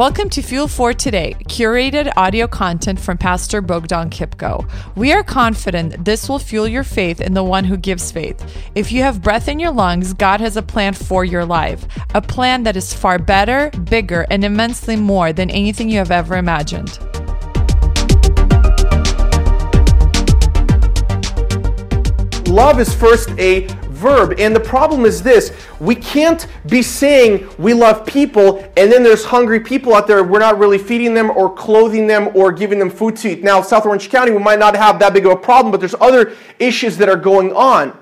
[0.00, 4.66] Welcome to Fuel for Today, curated audio content from Pastor Bogdan Kipko.
[4.96, 8.42] We are confident this will fuel your faith in the one who gives faith.
[8.74, 12.22] If you have breath in your lungs, God has a plan for your life, a
[12.22, 16.98] plan that is far better, bigger, and immensely more than anything you have ever imagined.
[22.48, 23.68] Love is first a
[24.00, 24.34] verb.
[24.38, 29.24] And the problem is this we can't be saying we love people and then there's
[29.24, 30.24] hungry people out there.
[30.24, 33.42] We're not really feeding them or clothing them or giving them food to eat.
[33.44, 35.94] Now, South Orange County, we might not have that big of a problem, but there's
[36.00, 37.96] other issues that are going on.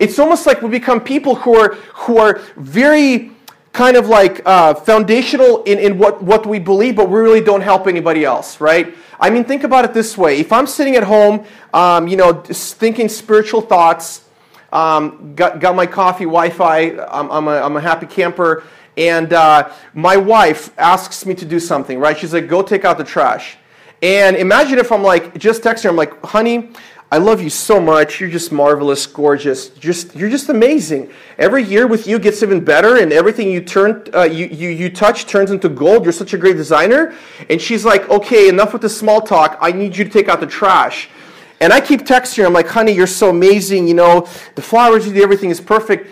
[0.00, 3.30] It's almost like we become people who are, who are very
[3.72, 7.60] kind of like uh, foundational in, in what, what we believe, but we really don't
[7.60, 8.94] help anybody else, right?
[9.20, 10.38] I mean, think about it this way.
[10.40, 14.25] If I'm sitting at home, um, you know, thinking spiritual thoughts,
[14.72, 16.90] um, got, got my coffee, Wi Fi.
[17.08, 18.64] I'm, I'm, I'm, a happy camper.
[18.96, 22.16] And uh, my wife asks me to do something, right?
[22.16, 23.58] She's like, go take out the trash.
[24.02, 26.70] And imagine if I'm like, just texting her, I'm like, honey,
[27.10, 28.20] I love you so much.
[28.20, 29.68] You're just marvelous, gorgeous.
[29.68, 31.08] Just you're just amazing.
[31.38, 34.90] Every year with you gets even better, and everything you turn uh, you, you you
[34.90, 36.02] touch turns into gold.
[36.02, 37.14] You're such a great designer.
[37.48, 39.56] And she's like, okay, enough with the small talk.
[39.60, 41.08] I need you to take out the trash.
[41.60, 42.46] And I keep texting her.
[42.46, 43.88] I'm like, honey, you're so amazing.
[43.88, 46.10] You know, the flowers you do, everything is perfect.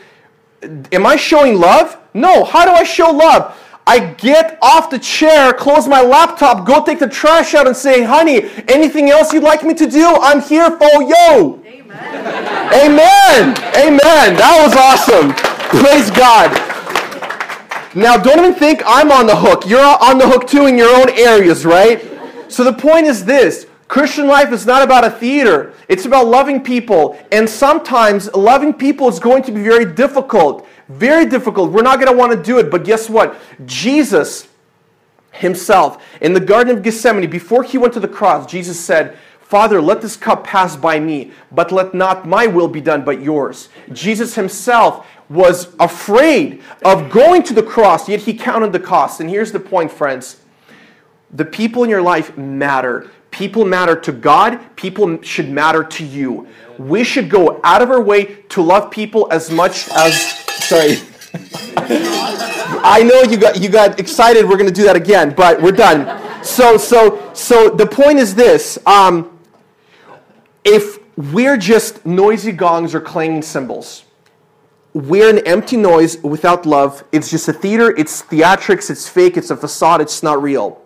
[0.93, 1.99] Am I showing love?
[2.15, 2.45] No.
[2.45, 3.61] How do I show love?
[3.87, 8.03] I get off the chair, close my laptop, go take the trash out, and say,
[8.03, 10.17] honey, anything else you'd like me to do?
[10.21, 11.63] I'm here for you.
[11.67, 12.73] Amen.
[12.73, 13.55] Amen.
[13.77, 14.37] Amen.
[14.37, 15.35] That was awesome.
[15.69, 16.51] Praise God.
[17.95, 19.69] Now, don't even think I'm on the hook.
[19.69, 22.03] You're on the hook too in your own areas, right?
[22.49, 26.65] So the point is this Christian life is not about a theater, it's about loving
[26.65, 27.17] people.
[27.31, 30.67] And sometimes loving people is going to be very difficult.
[30.89, 31.71] Very difficult.
[31.71, 32.73] We're not going to want to do it.
[32.73, 33.39] But guess what?
[33.67, 34.49] Jesus
[35.31, 39.81] himself, in the Garden of Gethsemane, before he went to the cross, Jesus said, Father,
[39.81, 43.69] let this cup pass by me, but let not my will be done, but yours.
[43.93, 49.21] Jesus himself was afraid of going to the cross, yet he counted the cost.
[49.21, 50.41] And here's the point, friends
[51.35, 53.11] the people in your life matter.
[53.35, 56.47] People matter to God, people should matter to you.
[56.79, 60.15] We should go out of our way to love people as much as
[60.69, 60.99] sorry.
[61.75, 65.73] I know you got you got excited we're going to do that again, but we're
[65.73, 66.45] done.
[66.45, 69.37] So so so the point is this, um,
[70.65, 74.05] if we're just noisy gongs or clanging cymbals,
[74.93, 77.03] we're an empty noise without love.
[77.11, 80.84] It's just a theater, it's theatrics, it's fake, it's a facade, it's not real.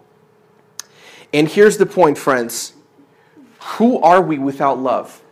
[1.32, 2.74] And here's the point, friends
[3.60, 5.22] who are we without love?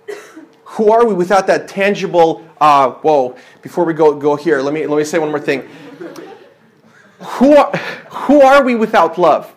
[0.65, 2.45] Who are we without that tangible?
[2.61, 3.37] Uh, whoa!
[3.63, 5.69] Before we go go here, let me let me say one more thing.
[7.19, 7.75] Who are,
[8.11, 9.55] who are we without love?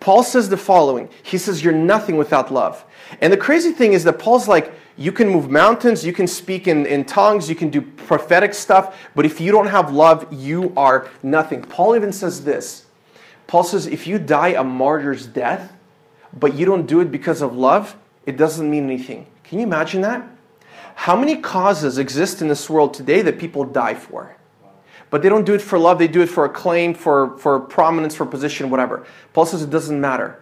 [0.00, 1.08] Paul says the following.
[1.22, 2.84] He says, "You're nothing without love."
[3.20, 6.68] And the crazy thing is that Paul's like, you can move mountains, you can speak
[6.68, 10.72] in, in tongues, you can do prophetic stuff, but if you don't have love, you
[10.76, 11.62] are nothing.
[11.62, 12.84] Paul even says this
[13.50, 15.72] Paul says if you die a martyr's death,
[16.32, 19.26] but you don't do it because of love, it doesn't mean anything.
[19.42, 20.24] Can you imagine that?
[20.94, 24.36] How many causes exist in this world today that people die for?
[25.10, 28.14] But they don't do it for love, they do it for acclaim, for, for prominence,
[28.14, 29.04] for position, whatever.
[29.32, 30.40] Paul says it doesn't matter.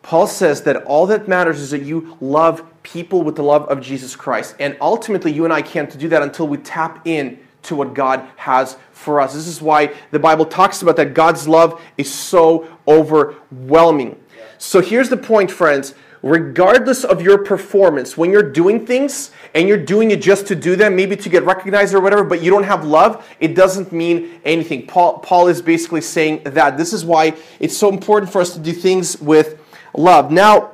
[0.00, 3.82] Paul says that all that matters is that you love people with the love of
[3.82, 4.56] Jesus Christ.
[4.58, 8.28] And ultimately, you and I can't do that until we tap in to what God
[8.36, 9.34] has for us.
[9.34, 14.18] This is why the Bible talks about that God's love is so overwhelming.
[14.58, 15.94] So here's the point, friends.
[16.22, 20.74] Regardless of your performance, when you're doing things and you're doing it just to do
[20.74, 24.40] them, maybe to get recognized or whatever, but you don't have love, it doesn't mean
[24.42, 24.86] anything.
[24.86, 26.78] Paul, Paul is basically saying that.
[26.78, 29.60] This is why it's so important for us to do things with
[29.92, 30.30] love.
[30.30, 30.72] Now,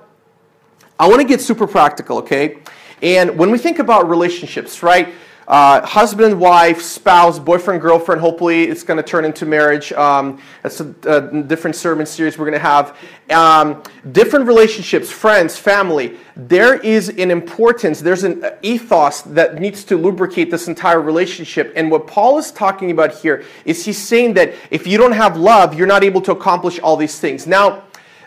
[1.00, 2.58] I want to get super practical, okay?
[3.02, 5.12] And when we think about relationships, right?
[5.50, 8.20] Uh, husband, wife, spouse, boyfriend, girlfriend.
[8.20, 9.92] Hopefully, it's going to turn into marriage.
[9.92, 12.96] Um, that's a, a, different sermon series we're going to have.
[13.30, 13.82] Um,
[14.12, 16.16] different relationships, friends, family.
[16.36, 21.72] There is an importance, there's an ethos that needs to lubricate this entire relationship.
[21.74, 25.36] And what Paul is talking about here is he's saying that if you don't have
[25.36, 27.48] love, you're not able to accomplish all these things.
[27.48, 27.82] Now,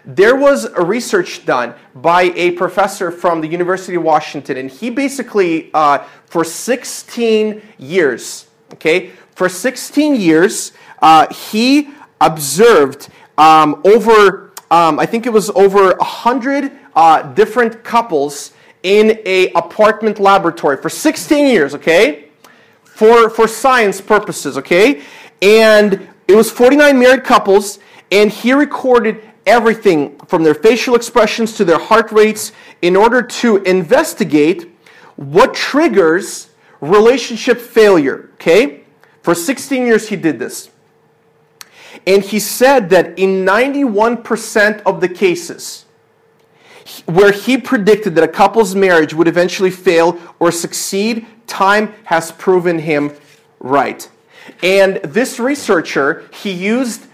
[0.06, 4.90] there was a research done by a professor from the University of Washington, and he
[4.90, 11.90] basically, uh, for 16 years, okay, for 16 years, uh, he
[12.20, 18.52] observed um, over, um, I think it was over 100 uh, different couples
[18.84, 22.26] in a apartment laboratory for 16 years, okay,
[22.84, 25.02] for, for science purposes, okay,
[25.42, 27.80] and it was 49 married couples
[28.14, 32.52] And he recorded everything from their facial expressions to their heart rates
[32.82, 34.72] in order to investigate
[35.16, 36.50] what triggers
[36.82, 38.30] relationship failure.
[38.36, 38.84] Okay?
[39.22, 40.70] For 16 years, he did this.
[42.06, 45.86] And he said that in 91% of the cases
[47.06, 52.80] where he predicted that a couple's marriage would eventually fail or succeed, time has proven
[52.80, 53.14] him
[53.60, 54.10] right.
[54.62, 57.08] And this researcher, he used,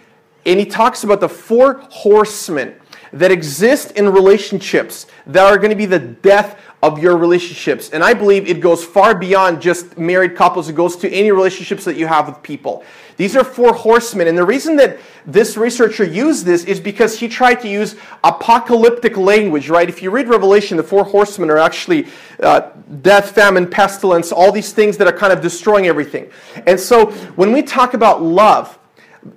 [0.49, 2.75] and he talks about the four horsemen
[3.13, 7.89] that exist in relationships that are going to be the death of your relationships.
[7.89, 11.85] And I believe it goes far beyond just married couples, it goes to any relationships
[11.85, 12.83] that you have with people.
[13.17, 14.27] These are four horsemen.
[14.27, 19.17] And the reason that this researcher used this is because he tried to use apocalyptic
[19.17, 19.89] language, right?
[19.89, 22.07] If you read Revelation, the four horsemen are actually
[22.41, 26.31] uh, death, famine, pestilence, all these things that are kind of destroying everything.
[26.65, 28.78] And so when we talk about love,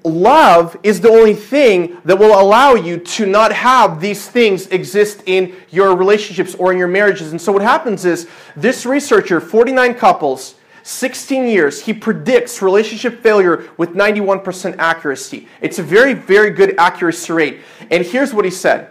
[0.05, 5.23] love is the only thing that will allow you to not have these things exist
[5.26, 7.32] in your relationships or in your marriages.
[7.32, 13.70] And so what happens is this researcher, 49 couples, 16 years, he predicts relationship failure
[13.76, 15.49] with 91% accuracy.
[15.61, 17.61] It's a very, very good accuracy rate.
[17.90, 18.88] And here's what he said.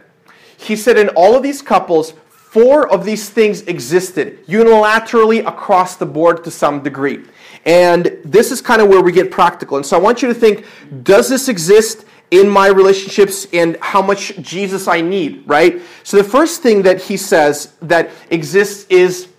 [0.58, 2.14] He said in all of these couples,
[2.51, 7.24] four of these things existed unilaterally across the board to some degree.
[7.65, 9.77] And this is kind of where we get practical.
[9.77, 10.65] And so I want you to think
[11.01, 15.81] does this exist in my relationships and how much Jesus I need, right?
[16.03, 19.30] So the first thing that he says that exists is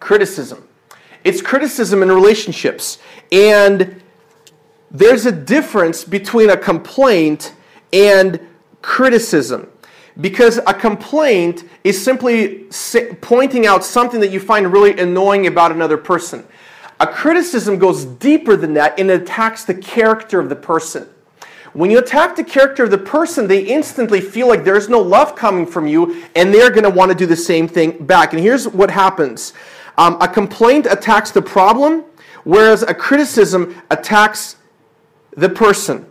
[0.00, 0.66] criticism.
[1.22, 2.96] It's criticism in relationships.
[3.30, 4.00] And
[4.90, 7.52] there's a difference between a complaint
[7.92, 8.40] and
[8.80, 9.70] criticism.
[10.20, 12.66] Because a complaint is simply
[13.20, 16.46] pointing out something that you find really annoying about another person.
[16.98, 21.08] A criticism goes deeper than that and attacks the character of the person.
[21.74, 25.36] When you attack the character of the person, they instantly feel like there's no love
[25.36, 28.32] coming from you, and they're going to want to do the same thing back.
[28.32, 29.52] And here's what happens
[29.98, 32.04] um, a complaint attacks the problem,
[32.44, 34.56] whereas a criticism attacks
[35.36, 36.06] the person.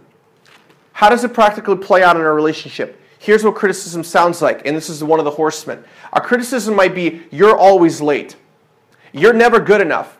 [0.94, 3.02] How does it practically play out in a relationship?
[3.26, 5.84] Here's what criticism sounds like, and this is one of the horsemen.
[6.14, 8.36] A criticism might be, You're always late.
[9.14, 10.20] You're never good enough.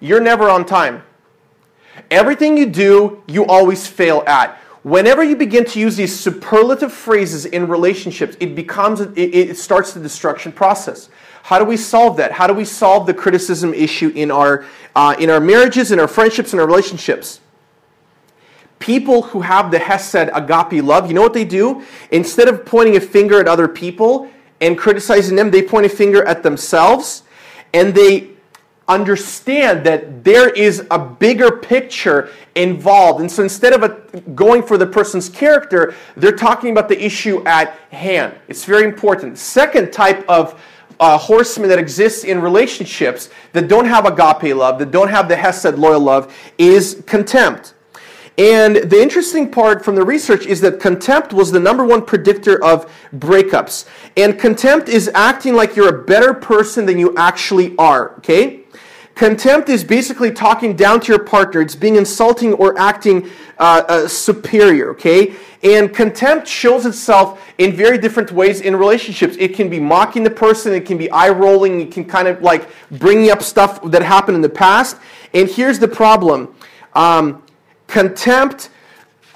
[0.00, 1.02] You're never on time.
[2.10, 4.56] Everything you do, you always fail at.
[4.84, 9.92] Whenever you begin to use these superlative phrases in relationships, it becomes it, it starts
[9.92, 11.10] the destruction process.
[11.42, 12.32] How do we solve that?
[12.32, 14.64] How do we solve the criticism issue in our
[14.96, 17.40] uh, in our marriages, in our friendships, in our relationships?
[18.80, 21.84] People who have the Hesed agape love, you know what they do?
[22.10, 24.28] Instead of pointing a finger at other people
[24.60, 27.22] and criticizing them, they point a finger at themselves
[27.72, 28.30] and they
[28.88, 33.20] understand that there is a bigger picture involved.
[33.20, 37.46] And so instead of a, going for the person's character, they're talking about the issue
[37.46, 38.34] at hand.
[38.48, 39.38] It's very important.
[39.38, 40.60] Second type of
[40.98, 45.36] uh, horsemen that exists in relationships that don't have agape love, that don't have the
[45.36, 47.74] Hesed loyal love, is contempt.
[48.38, 52.62] And the interesting part from the research is that contempt was the number one predictor
[52.64, 53.86] of breakups.
[54.16, 58.60] And contempt is acting like you're a better person than you actually are, okay?
[59.14, 61.60] Contempt is basically talking down to your partner.
[61.60, 63.28] It's being insulting or acting
[63.58, 65.34] uh, uh, superior, okay?
[65.62, 69.36] And contempt shows itself in very different ways in relationships.
[69.38, 72.40] It can be mocking the person, it can be eye rolling, it can kind of
[72.40, 74.96] like bringing up stuff that happened in the past.
[75.34, 76.54] And here's the problem
[76.94, 77.42] um,
[77.90, 78.70] contempt.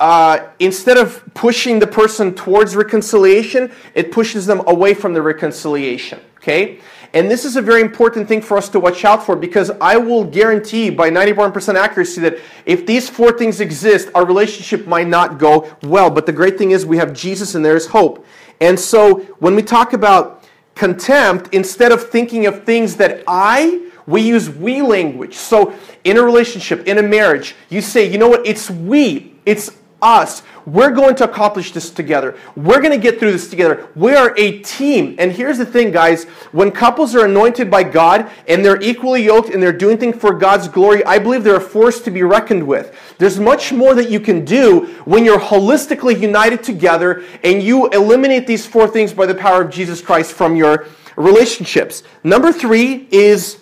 [0.01, 6.21] Uh, instead of pushing the person towards reconciliation, it pushes them away from the reconciliation.
[6.39, 6.81] Okay?
[7.15, 9.97] And this is a very important thing for us to watch out for because I
[9.97, 15.39] will guarantee by 91% accuracy that if these four things exist, our relationship might not
[15.39, 16.11] go well.
[16.11, 18.27] But the great thing is we have Jesus and there's hope.
[18.61, 20.45] And so when we talk about
[20.75, 25.35] contempt, instead of thinking of things that I, we use we language.
[25.35, 29.71] So in a relationship, in a marriage, you say, you know what, it's we, it's
[30.05, 30.43] us.
[30.67, 32.37] We're going to accomplish this together.
[32.57, 33.89] We're going to get through this together.
[33.95, 35.17] We are a team.
[35.19, 39.51] And here's the thing, guys when couples are anointed by God and they're equally yoked
[39.51, 42.67] and they're doing things for God's glory, I believe they're a force to be reckoned
[42.67, 42.97] with.
[43.19, 48.47] There's much more that you can do when you're holistically united together and you eliminate
[48.47, 52.03] these four things by the power of Jesus Christ from your relationships.
[52.23, 53.59] Number three is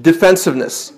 [0.00, 0.92] defensiveness.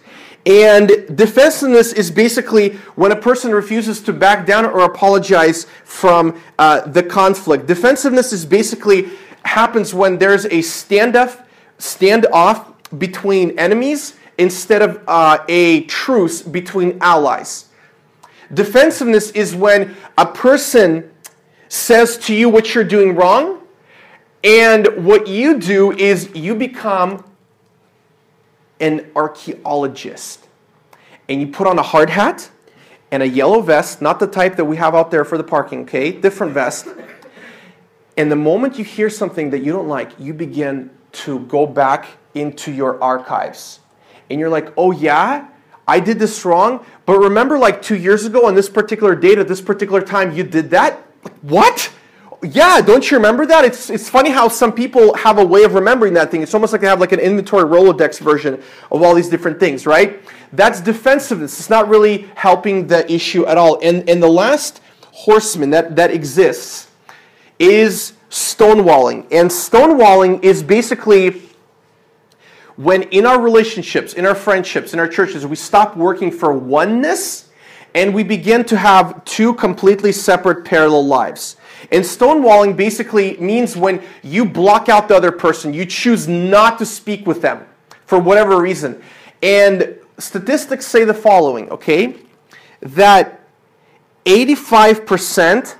[0.46, 6.82] And defensiveness is basically when a person refuses to back down or apologize from uh,
[6.82, 7.66] the conflict.
[7.66, 9.08] Defensiveness is basically
[9.44, 11.44] happens when there's a standoff,
[11.78, 17.70] standoff between enemies instead of uh, a truce between allies.
[18.52, 21.10] Defensiveness is when a person
[21.68, 23.62] says to you what you're doing wrong,
[24.42, 27.24] and what you do is you become
[28.84, 30.46] an archaeologist.
[31.26, 32.50] And you put on a hard hat
[33.10, 35.82] and a yellow vest, not the type that we have out there for the parking,
[35.84, 36.12] okay?
[36.12, 36.86] Different vest.
[38.18, 42.08] And the moment you hear something that you don't like, you begin to go back
[42.34, 43.80] into your archives.
[44.28, 45.48] And you're like, oh, yeah,
[45.88, 46.84] I did this wrong.
[47.06, 50.42] But remember, like two years ago on this particular date at this particular time, you
[50.42, 50.98] did that?
[51.40, 51.90] What?
[52.44, 53.64] Yeah, don't you remember that?
[53.64, 56.42] It's, it's funny how some people have a way of remembering that thing.
[56.42, 59.86] It's almost like they have like an inventory Rolodex version of all these different things,
[59.86, 60.20] right?
[60.52, 61.58] That's defensiveness.
[61.58, 63.80] It's not really helping the issue at all.
[63.82, 64.82] And, and the last
[65.12, 66.88] horseman that, that exists
[67.58, 69.26] is stonewalling.
[69.30, 71.40] And stonewalling is basically
[72.76, 77.48] when in our relationships, in our friendships, in our churches, we stop working for oneness
[77.94, 81.56] and we begin to have two completely separate parallel lives.
[81.92, 86.86] And stonewalling basically means when you block out the other person, you choose not to
[86.86, 87.64] speak with them
[88.06, 89.00] for whatever reason.
[89.42, 92.16] And statistics say the following, okay?
[92.80, 93.40] That
[94.24, 95.76] 85%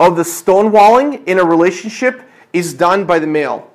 [0.00, 3.70] of the stonewalling in a relationship is done by the male.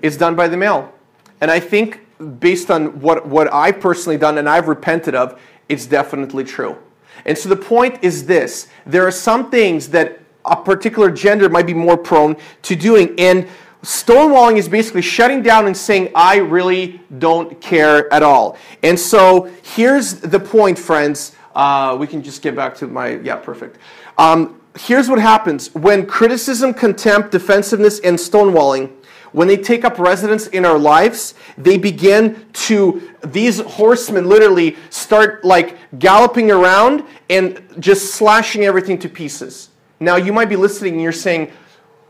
[0.00, 0.92] It's done by the male.
[1.40, 2.06] And I think
[2.40, 6.78] based on what, what I've personally done and I've repented of, it's definitely true.
[7.24, 11.66] And so the point is this there are some things that a particular gender might
[11.66, 13.14] be more prone to doing.
[13.18, 13.46] And
[13.82, 18.56] stonewalling is basically shutting down and saying, I really don't care at all.
[18.82, 21.36] And so here's the point, friends.
[21.54, 23.78] Uh, we can just get back to my, yeah, perfect.
[24.16, 28.92] Um, here's what happens when criticism, contempt, defensiveness, and stonewalling
[29.32, 35.44] when they take up residence in our lives, they begin to, these horsemen literally start
[35.44, 39.70] like galloping around and just slashing everything to pieces.
[40.00, 41.50] Now, you might be listening and you're saying,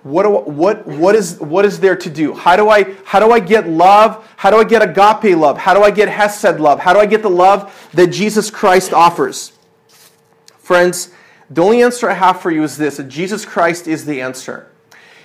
[0.03, 2.33] what, do, what, what, is, what is there to do?
[2.33, 4.27] How do, I, how do I get love?
[4.37, 5.59] How do I get agape love?
[5.59, 6.81] How do I get hesed love?
[6.81, 9.53] How do I get the love that Jesus Christ offers?
[10.59, 11.11] Friends,
[11.51, 14.71] the only answer I have for you is this that Jesus Christ is the answer.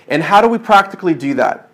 [0.08, 1.70] And how do we practically do that?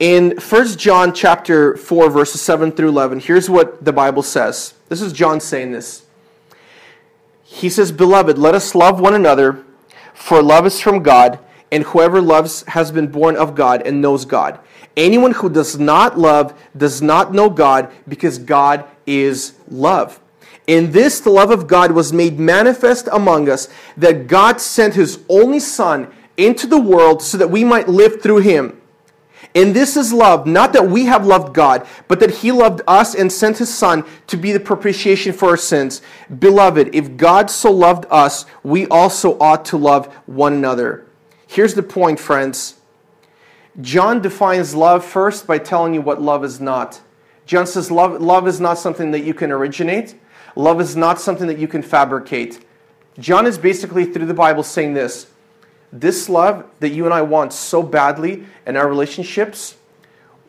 [0.00, 4.74] In 1 John chapter 4 verses 7 through 11, here's what the Bible says.
[4.88, 6.02] This is John saying this.
[7.44, 9.58] He says, "Beloved, let us love one another,
[10.12, 11.38] for love is from God,
[11.70, 14.58] and whoever loves has been born of God and knows God.
[14.96, 20.18] Anyone who does not love does not know God, because God is love."
[20.66, 25.18] In this, the love of God was made manifest among us, that God sent his
[25.28, 28.72] only Son into the world so that we might live through him.
[29.54, 33.14] And this is love, not that we have loved God, but that He loved us
[33.14, 36.02] and sent His Son to be the propitiation for our sins.
[36.38, 41.06] Beloved, if God so loved us, we also ought to love one another.
[41.46, 42.80] Here's the point, friends.
[43.80, 47.00] John defines love first by telling you what love is not.
[47.46, 50.16] John says love, love is not something that you can originate,
[50.56, 52.64] love is not something that you can fabricate.
[53.18, 55.28] John is basically, through the Bible, saying this
[55.94, 59.76] this love that you and I want so badly in our relationships,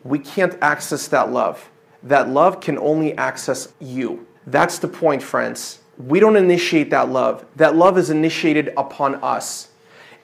[0.02, 1.70] we can't access that love.
[2.02, 4.26] That love can only access you.
[4.48, 5.78] That's the point, friends.
[5.98, 7.46] We don't initiate that love.
[7.54, 9.68] That love is initiated upon us.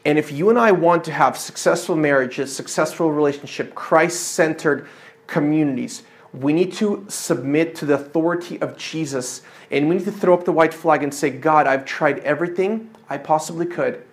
[0.05, 4.89] And if you and I want to have successful marriages, successful relationship, Christ-centered
[5.29, 6.03] communities,
[6.35, 10.45] we need to submit to the authority of Jesus and we need to throw up
[10.45, 14.05] the white flag and say, God, I've tried everything I possibly could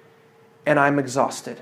[0.65, 1.59] and I'm exhausted.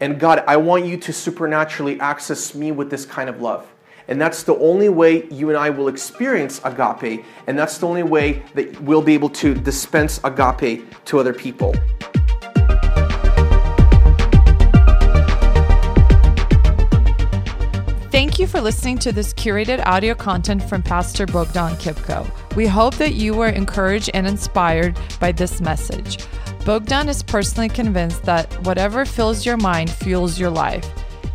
[0.00, 3.72] And God, I want you to supernaturally access me with this kind of love.
[4.08, 7.24] And that's the only way you and I will experience agape.
[7.46, 11.74] And that's the only way that we'll be able to dispense agape to other people.
[18.10, 22.28] Thank you for listening to this curated audio content from Pastor Bogdan Kipko.
[22.56, 26.18] We hope that you were encouraged and inspired by this message.
[26.64, 30.88] Bogdan is personally convinced that whatever fills your mind fuels your life.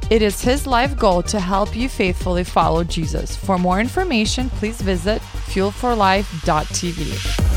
[0.10, 3.36] It is his life goal to help you faithfully follow Jesus.
[3.36, 7.57] For more information, please visit fuelforlife.tv.